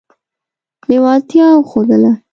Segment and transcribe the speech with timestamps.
[0.89, 2.11] لېوالتیا وښودله.